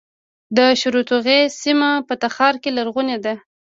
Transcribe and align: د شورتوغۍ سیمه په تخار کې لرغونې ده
د 0.57 0.59
شورتوغۍ 0.81 1.41
سیمه 1.61 1.89
په 2.07 2.13
تخار 2.23 2.53
کې 2.61 2.69
لرغونې 2.77 3.17
ده 3.25 3.33